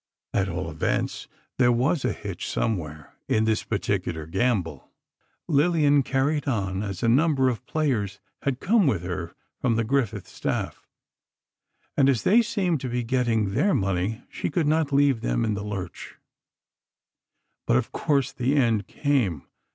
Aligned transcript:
At 0.33 0.49
all 0.49 0.67
events, 0.71 1.27
there 1.59 1.71
was 1.71 2.03
a 2.03 2.11
hitch 2.11 2.49
somewhere, 2.49 3.13
in 3.29 3.43
this 3.45 3.61
particular 3.61 4.25
gamble. 4.25 4.89
Lillian 5.47 6.01
carried 6.01 6.47
on, 6.47 6.81
as 6.81 7.03
a 7.03 7.07
number 7.07 7.49
of 7.49 7.63
players 7.67 8.19
had 8.41 8.59
come 8.59 8.87
with 8.87 9.03
her 9.03 9.35
from 9.59 9.75
the 9.75 9.83
Griffith 9.83 10.27
staff, 10.27 10.87
and 11.95 12.09
as 12.09 12.23
they 12.23 12.41
seemed 12.41 12.81
to 12.81 12.89
be 12.89 13.03
getting 13.03 13.53
their 13.53 13.75
money, 13.75 14.23
she 14.31 14.49
could 14.49 14.65
not 14.65 14.91
leave 14.91 15.21
them 15.21 15.45
in 15.45 15.53
the 15.53 15.63
lurch. 15.63 16.15
But, 17.67 17.77
of 17.77 17.91
course, 17.91 18.31
the 18.31 18.55
end 18.55 18.87
came. 18.87 19.43